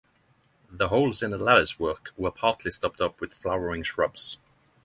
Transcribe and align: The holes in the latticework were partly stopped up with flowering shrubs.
The 0.71 0.87
holes 0.87 1.21
in 1.21 1.29
the 1.29 1.37
latticework 1.37 2.09
were 2.17 2.31
partly 2.31 2.71
stopped 2.71 3.01
up 3.01 3.21
with 3.21 3.35
flowering 3.35 3.83
shrubs. 3.83 4.39